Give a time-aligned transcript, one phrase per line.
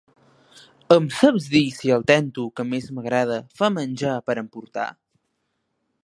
[0.95, 4.87] Em saps dir si el Tento que més m'agrada fa menjar per emportar?